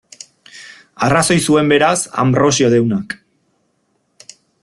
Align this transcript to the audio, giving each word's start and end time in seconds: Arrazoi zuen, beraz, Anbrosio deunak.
Arrazoi 1.07 1.37
zuen, 1.49 1.69
beraz, 1.75 1.91
Anbrosio 2.25 2.71
deunak. 2.77 3.17